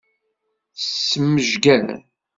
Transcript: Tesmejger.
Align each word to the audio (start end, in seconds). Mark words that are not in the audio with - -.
Tesmejger. 0.79 1.87